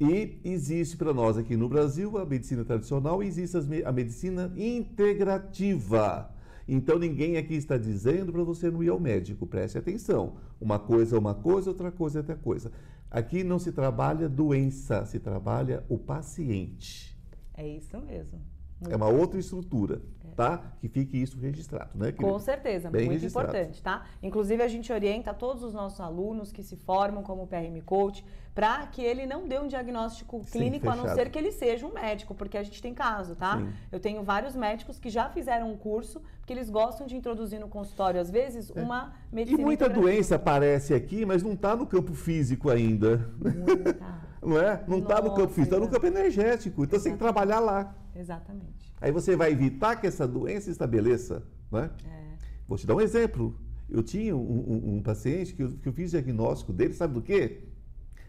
[0.00, 4.52] e existe para nós aqui no Brasil a medicina tradicional e existe me- a medicina
[4.56, 6.30] integrativa.
[6.66, 10.34] Então ninguém aqui está dizendo para você não ir ao médico, preste atenção.
[10.60, 12.72] Uma coisa é uma coisa, outra coisa é outra coisa.
[13.10, 17.16] Aqui não se trabalha doença, se trabalha o paciente.
[17.54, 18.51] É isso mesmo.
[18.90, 20.00] É uma outra estrutura,
[20.36, 20.62] tá?
[20.80, 22.12] Que fique isso registrado, né?
[22.12, 22.38] Com querido?
[22.40, 23.48] certeza, Bem muito registrado.
[23.48, 24.04] importante, tá?
[24.22, 28.86] Inclusive, a gente orienta todos os nossos alunos que se formam como PRM Coach para
[28.86, 31.92] que ele não dê um diagnóstico Sim, clínico, a não ser que ele seja um
[31.92, 33.56] médico, porque a gente tem caso, tá?
[33.56, 33.70] Sim.
[33.90, 37.68] Eu tenho vários médicos que já fizeram um curso, porque eles gostam de introduzir no
[37.68, 39.32] consultório, às vezes, uma É.
[39.32, 39.62] E medicina.
[39.62, 40.12] muita integrativa.
[40.12, 43.26] doença aparece aqui, mas não está no campo físico ainda.
[43.38, 43.96] Muita.
[44.42, 44.82] Não é?
[44.88, 46.82] Não está no campo físico, está no campo energético.
[46.82, 47.94] Então você tem que trabalhar lá.
[48.14, 48.92] Exatamente.
[49.00, 51.90] Aí você vai evitar que essa doença estabeleça, né?
[52.06, 52.32] É.
[52.68, 53.58] Vou te dar um exemplo.
[53.88, 57.22] Eu tinha um, um- um paciente que eu, que eu fiz diagnóstico dele, sabe do
[57.22, 57.64] quê?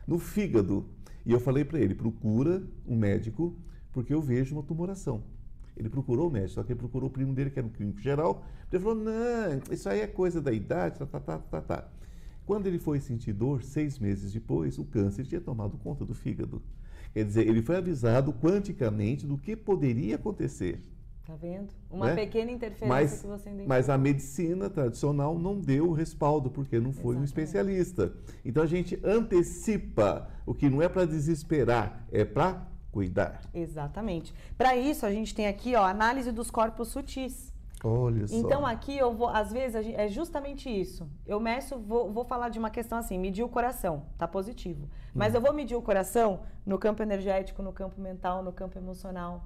[0.07, 0.89] No fígado.
[1.25, 3.55] E eu falei para ele, procura um médico,
[3.91, 5.23] porque eu vejo uma tumoração.
[5.75, 7.99] Ele procurou o médico, só que ele procurou o primo dele, que era um clínico
[7.99, 8.45] geral.
[8.71, 9.13] Ele falou, não,
[9.71, 11.89] isso aí é coisa da idade, tá, tá, tá, tá, tá.
[12.45, 16.61] Quando ele foi sentir dor, seis meses depois, o câncer tinha tomado conta do fígado.
[17.13, 20.81] Quer dizer, ele foi avisado quanticamente do que poderia acontecer.
[21.25, 21.69] Tá vendo?
[21.89, 22.15] Uma Né?
[22.15, 23.69] pequena interferência Mas, que você identifica.
[23.69, 27.27] mas a medicina tradicional não deu o respaldo, porque não foi um Exatamente.
[27.27, 28.13] especialista.
[28.43, 33.41] Então a gente antecipa o que não é para desesperar, é para cuidar.
[33.53, 34.33] Exatamente.
[34.57, 37.52] Para isso, a gente tem aqui, ó, análise dos corpos sutis.
[37.83, 38.35] Olha só.
[38.35, 41.09] Então aqui eu vou, às vezes, é justamente isso.
[41.27, 44.89] Eu meço, vou, vou falar de uma questão assim, medir o coração, tá positivo.
[45.13, 49.43] Mas eu vou medir o coração no campo energético, no campo mental, no campo emocional.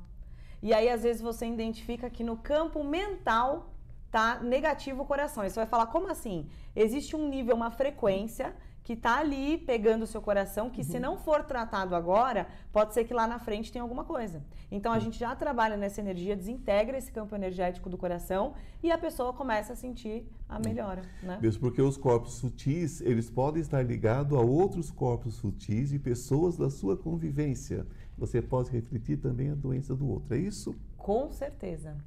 [0.62, 3.74] E aí, às vezes, você identifica que no campo mental
[4.12, 5.44] tá negativo o coração.
[5.44, 6.48] Aí você vai falar, como assim?
[6.76, 8.56] Existe um nível, uma frequência
[8.88, 13.04] que tá ali pegando o seu coração, que se não for tratado agora, pode ser
[13.04, 14.42] que lá na frente tenha alguma coisa.
[14.72, 18.98] Então a gente já trabalha nessa energia, desintegra esse campo energético do coração e a
[18.98, 21.38] pessoa começa a sentir a melhora, né?
[21.42, 26.56] Mesmo porque os corpos sutis, eles podem estar ligados a outros corpos sutis e pessoas
[26.56, 27.86] da sua convivência.
[28.18, 30.74] Você pode refletir também a doença do outro, é isso?
[30.96, 31.98] Com certeza.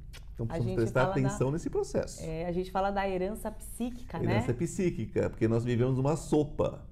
[0.45, 2.21] Então precisamos prestar fala da- atenção nesse processo.
[2.23, 4.53] É, a gente fala da herança psíquica, Herança né?
[4.53, 6.85] psíquica, porque nós vivemos uma sopa.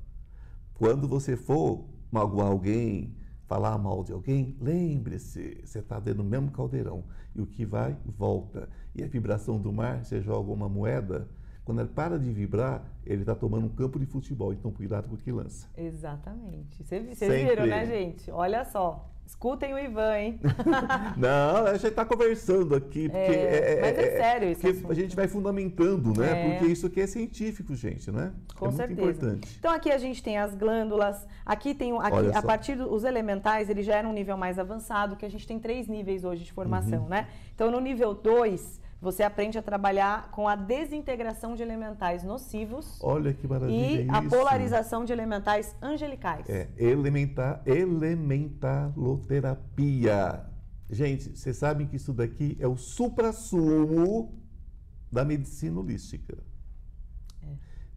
[0.74, 6.52] Quando você for magoar alguém, falar mal de alguém, lembre-se, você está dentro do mesmo
[6.52, 7.04] caldeirão.
[7.36, 8.70] E o que vai, volta.
[8.96, 11.28] E a vibração do mar, você joga uma moeda,
[11.66, 14.52] quando ele para de vibrar, ele está tomando um campo de futebol.
[14.54, 15.68] Então, cuidado com o que lança.
[15.78, 16.84] Exatamente.
[16.84, 18.32] Vocês viram, né, gente?
[18.32, 19.10] Olha só.
[19.30, 20.40] Escutem o Ivan, hein?
[21.16, 25.16] Não, a gente está conversando aqui, porque É, mas é sério esse porque a gente
[25.16, 26.32] vai fundamentando, né?
[26.32, 26.50] É.
[26.58, 28.34] Porque isso aqui é científico, gente, né?
[28.58, 29.02] Com é muito certeza.
[29.02, 29.56] importante.
[29.60, 33.84] Então aqui a gente tem as glândulas, aqui tem aqui, a partir dos elementais, ele
[33.84, 37.04] já era um nível mais avançado, que a gente tem três níveis hoje de formação,
[37.04, 37.10] Uhum.
[37.10, 37.28] né?
[37.54, 43.34] Então no nível 2, você aprende a trabalhar com a desintegração de elementais nocivos Olha
[43.34, 44.30] que maravilha e a isso.
[44.30, 46.50] polarização de elementais angelicais.
[46.50, 50.46] É, elementar, elementaloterapia.
[50.90, 54.38] Gente, vocês sabem que isso daqui é o supra-sumo
[55.12, 56.38] da medicina holística.
[57.44, 57.48] É.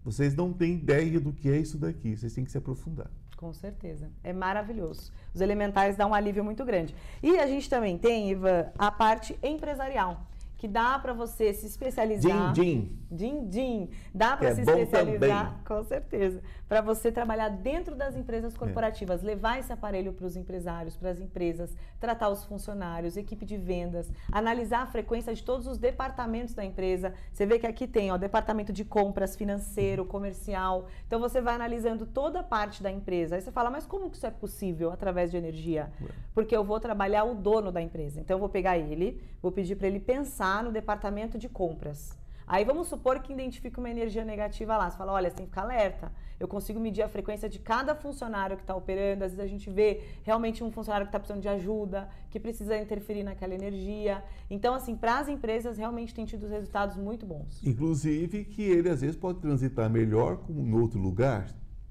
[0.04, 3.10] Vocês não têm ideia do que é isso daqui, vocês têm que se aprofundar.
[3.36, 4.08] Com certeza.
[4.22, 5.12] É maravilhoso.
[5.34, 6.94] Os elementais dão um alívio muito grande.
[7.20, 10.28] E a gente também tem, Ivan, a parte empresarial,
[10.62, 12.52] que dá para você se especializar.
[12.52, 12.98] Din, din.
[13.10, 13.90] Din, din.
[14.14, 19.58] Dá para É se especializar, com certeza, para você trabalhar dentro das empresas corporativas, levar
[19.58, 24.82] esse aparelho para os empresários, para as empresas, tratar os funcionários, equipe de vendas, analisar
[24.82, 27.12] a frequência de todos os departamentos da empresa.
[27.32, 30.86] Você vê que aqui tem, ó, departamento de compras, financeiro, comercial.
[31.08, 33.34] Então você vai analisando toda a parte da empresa.
[33.34, 35.90] Aí você fala, mas como que isso é possível através de energia?
[36.32, 38.20] Porque eu vou trabalhar o dono da empresa.
[38.20, 42.20] Então eu vou pegar ele, vou pedir para ele pensar no departamento de compras.
[42.46, 44.90] Aí vamos supor que identifique uma energia negativa lá.
[44.90, 46.12] Você fala, olha, você tem que ficar alerta.
[46.38, 49.24] Eu consigo medir a frequência de cada funcionário que está operando.
[49.24, 52.76] Às vezes a gente vê realmente um funcionário que está precisando de ajuda, que precisa
[52.76, 54.22] interferir naquela energia.
[54.50, 57.64] Então, assim, para as empresas realmente tem tido resultados muito bons.
[57.64, 61.48] Inclusive que ele às vezes pode transitar melhor como em outro lugar.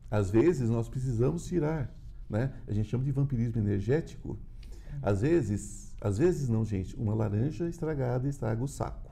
[0.09, 1.89] Às vezes nós precisamos tirar,
[2.29, 2.53] né?
[2.67, 4.37] A gente chama de vampirismo energético.
[5.01, 9.11] Às vezes, às vezes não, gente, uma laranja estragada estraga o saco.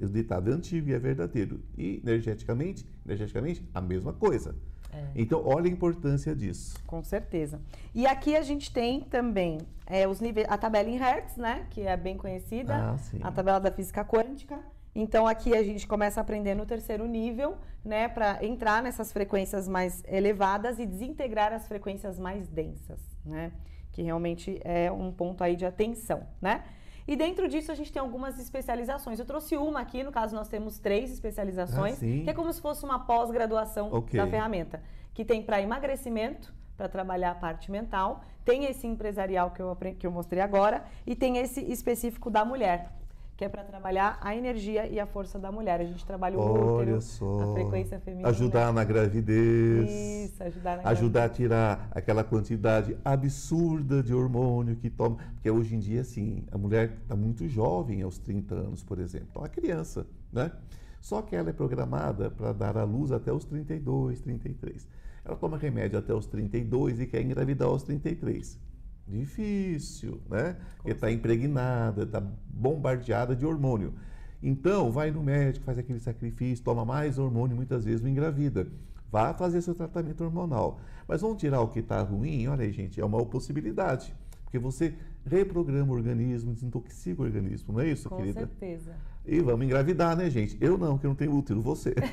[0.00, 1.62] O ditado é antigo e é verdadeiro.
[1.76, 4.54] E energeticamente, energeticamente, a mesma coisa.
[4.92, 5.10] É.
[5.14, 6.76] Então, olha a importância disso.
[6.86, 7.60] Com certeza.
[7.94, 11.66] E aqui a gente tem também é, os níveis, a tabela em Hertz, né?
[11.70, 12.92] Que é bem conhecida.
[12.92, 13.18] Ah, sim.
[13.22, 14.58] A tabela da física quântica.
[14.94, 18.08] Então aqui a gente começa a aprender no terceiro nível, né?
[18.08, 23.52] Para entrar nessas frequências mais elevadas e desintegrar as frequências mais densas, né?
[23.94, 26.64] Que realmente é um ponto aí de atenção, né?
[27.06, 29.20] E dentro disso a gente tem algumas especializações.
[29.20, 32.60] Eu trouxe uma aqui, no caso nós temos três especializações, Ah, que é como se
[32.60, 34.18] fosse uma pós-graduação Ok.
[34.18, 39.62] da ferramenta, que tem para emagrecimento, para trabalhar a parte mental, tem esse empresarial que
[39.62, 42.90] eu, que eu mostrei agora e tem esse específico da mulher,
[43.36, 45.80] que é para trabalhar a energia e a força da mulher.
[45.80, 47.40] A gente trabalha o Olha útero, só.
[47.40, 48.28] a frequência feminina.
[48.28, 49.90] Ajudar na gravidez.
[49.90, 55.16] Isso, ajudar na ajudar a tirar aquela quantidade absurda de hormônio que toma.
[55.34, 59.28] Porque hoje em dia, assim, a mulher está muito jovem, aos 30 anos, por exemplo.
[59.30, 60.52] Então, a criança, né?
[61.00, 64.88] Só que ela é programada para dar à luz até os 32, 33.
[65.24, 68.58] Ela toma remédio até os 32 e quer engravidar aos 33.
[69.06, 70.56] Difícil, né?
[70.76, 73.94] Porque está impregnada, está bombardeada de hormônio.
[74.42, 78.66] Então, vai no médico, faz aquele sacrifício, toma mais hormônio, muitas vezes não engravida.
[79.10, 80.80] Vá fazer seu tratamento hormonal.
[81.06, 82.46] Mas vamos tirar o que está ruim?
[82.48, 84.14] Olha aí, gente, é uma possibilidade.
[84.44, 84.94] Porque você
[85.26, 88.40] reprograma o organismo, desintoxica o organismo, não é isso, Com querida?
[88.40, 88.92] certeza.
[89.26, 90.58] E vamos engravidar, né, gente?
[90.60, 91.94] Eu não, que eu não tenho útero, você.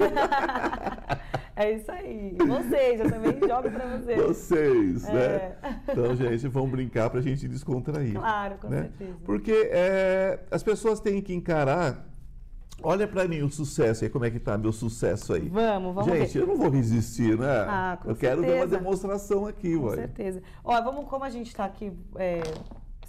[1.56, 2.36] É isso aí.
[2.38, 4.22] Vocês, eu também jogo para vocês.
[4.22, 5.26] Vocês, né?
[5.26, 5.56] É.
[5.90, 8.14] Então, gente, vamos brincar para a gente descontrair.
[8.14, 8.82] Claro, com né?
[8.84, 9.18] certeza.
[9.26, 12.08] Porque é, as pessoas têm que encarar.
[12.84, 15.48] Olha para mim o sucesso aí, como é que tá meu sucesso aí.
[15.50, 16.40] Vamos, vamos Gente, ver.
[16.42, 17.66] eu não vou resistir, né?
[17.68, 18.78] Ah, com eu quero ver uma certeza.
[18.80, 20.42] demonstração aqui, Com certeza.
[20.64, 22.42] Ó, vamos, como a gente está aqui, é,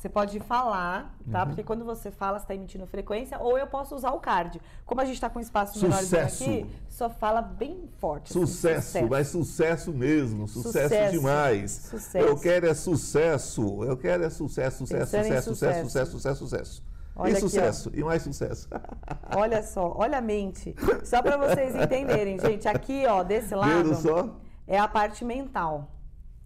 [0.02, 1.32] você pode falar, Uhum.
[1.32, 1.46] tá?
[1.46, 4.60] Porque quando você fala, você está emitindo frequência, ou eu posso usar o card.
[4.84, 6.42] Como a gente está com espaço menor Sucesso.
[6.42, 8.30] aqui, só fala bem forte.
[8.32, 11.12] assim, Sucesso, mas sucesso mesmo, sucesso, Sucesso.
[11.12, 11.70] demais.
[11.70, 12.26] Sucesso.
[12.26, 15.82] Eu quero é sucesso, eu quero é sucesso, sucesso, sucesso, sucesso, sucesso.
[15.84, 16.84] sucesso, sucesso, sucesso.
[17.14, 18.68] Olha e aqui, sucesso, e mais sucesso.
[19.36, 20.74] Olha só, olha a mente.
[21.04, 22.66] Só para vocês entenderem, gente.
[22.66, 24.34] Aqui, ó, desse lado,
[24.66, 25.88] é a parte mental,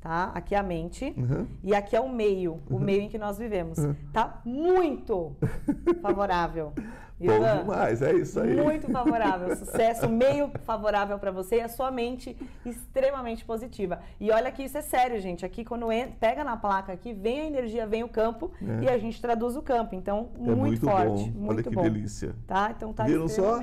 [0.00, 0.30] tá?
[0.34, 1.12] Aqui é a mente.
[1.16, 1.46] Uhum.
[1.62, 3.78] E aqui é o meio, o meio em que nós vivemos.
[4.12, 5.34] Tá muito
[6.02, 6.72] favorável.
[7.18, 8.54] Bom demais, é isso aí.
[8.54, 14.00] Muito favorável, sucesso, meio favorável para você e a sua mente extremamente positiva.
[14.20, 15.44] E olha que isso é sério, gente.
[15.44, 15.86] Aqui quando
[16.20, 18.84] pega na placa aqui, vem a energia, vem o campo É.
[18.84, 19.94] e a gente traduz o campo.
[19.94, 21.40] Então, É muito, muito forte, bom.
[21.40, 21.82] muito Olha que bom.
[21.84, 22.34] delícia.
[22.46, 22.70] Tá?
[22.76, 23.60] Então tá Viram só?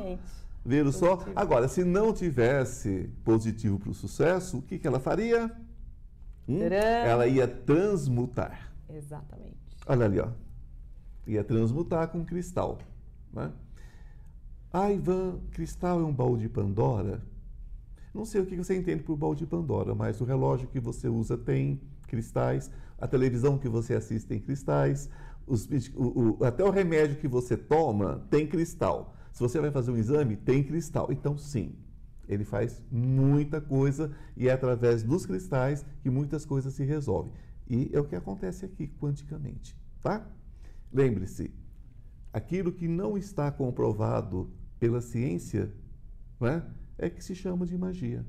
[0.66, 1.10] Viram só?
[1.18, 1.34] Positivo.
[1.40, 5.52] Agora, se não tivesse positivo para o sucesso, o que, que ela faria?
[6.48, 6.58] Hum?
[7.08, 8.72] Ela ia transmutar.
[8.90, 9.56] Exatamente.
[9.88, 10.28] Olha ali, ó.
[11.26, 12.80] Ia transmutar com cristal.
[13.32, 13.52] Né?
[14.72, 17.22] Ah, Ivan, cristal é um baú de Pandora?
[18.14, 21.08] Não sei o que você entende por baú de Pandora, mas o relógio que você
[21.08, 25.10] usa tem cristais, a televisão que você assiste tem cristais,
[25.48, 29.16] os o- o- até o remédio que você toma tem cristal.
[29.32, 31.08] Se você vai fazer um exame, tem cristal.
[31.12, 31.76] Então, sim,
[32.34, 37.32] ele faz muita coisa e é através dos cristais que muitas coisas se resolvem.
[37.70, 40.28] E é o que acontece aqui quanticamente, tá?
[40.92, 41.52] Lembre-se,
[42.32, 45.72] aquilo que não está comprovado pela ciência,
[46.40, 46.64] não é?
[46.98, 48.26] é que se chama de magia.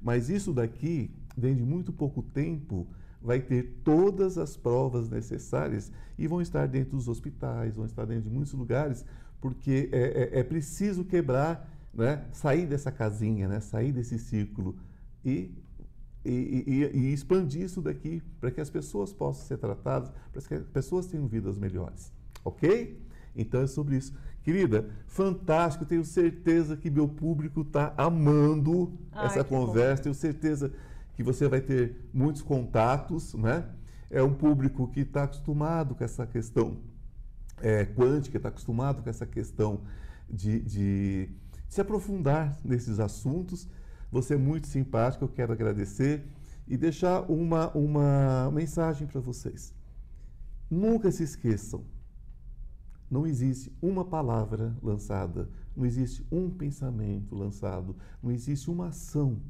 [0.00, 2.86] Mas isso daqui, dentro de muito pouco tempo,
[3.20, 8.24] vai ter todas as provas necessárias e vão estar dentro dos hospitais, vão estar dentro
[8.28, 9.04] de muitos lugares,
[9.40, 12.24] porque é, é- é preciso quebrar, né?
[12.32, 13.60] sair dessa casinha, né?
[13.60, 14.76] sair desse círculo
[15.24, 15.50] e,
[16.24, 20.54] e- e- e expandir isso daqui para que as pessoas possam ser tratadas, para que
[20.54, 22.12] as pessoas tenham vidas melhores.
[22.44, 23.00] Ok?
[23.36, 24.12] Então é sobre isso.
[24.42, 29.66] Querida, fantástico, tenho certeza que meu público está amando Ai, essa que bom.
[29.66, 30.72] conversa, tenho certeza
[31.14, 33.64] que você vai ter muitos contatos, né?
[34.10, 36.78] É um público que está acostumado com essa questão
[37.62, 39.82] é, quântica, está acostumado com essa questão
[40.28, 41.28] de, de
[41.72, 43.66] se aprofundar nesses assuntos.
[44.10, 46.22] Você é muito simpático, eu quero agradecer
[46.68, 49.74] e deixar uma, uma mensagem para vocês.
[50.70, 51.82] Nunca se esqueçam,
[53.10, 59.40] Não existe uma palavra lançada, não existe um pensamento lançado, não existe uma ação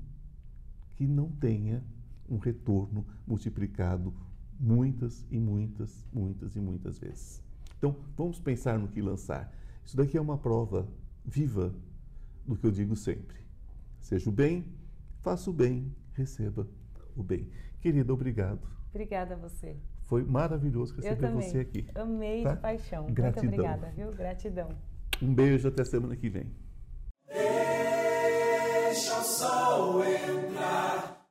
[0.95, 1.83] que não tenha
[2.29, 4.15] um retorno multiplicado
[4.61, 7.43] muitas e muitas, muitas e muitas vezes.
[7.79, 9.53] Então, vamos pensar no que lançar.
[9.85, 10.87] Isso daqui é uma prova
[11.25, 11.75] viva
[12.47, 13.37] do que eu digo sempre.
[14.01, 14.65] Seja o bem,
[15.21, 16.69] faça o bem, receba
[17.17, 17.49] o bem.
[17.81, 18.67] Querida, obrigado.
[18.91, 19.77] Obrigada a você.
[20.05, 21.87] Foi maravilhoso receber você aqui.
[21.95, 22.55] Amei tá?
[22.55, 23.07] de paixão.
[23.07, 23.45] Gratidão.
[23.45, 24.13] Muito obrigada, viu?
[24.13, 24.69] Gratidão.
[25.23, 26.53] Um beijo até semana que vem.
[28.93, 31.22] Deixa o sol entrar.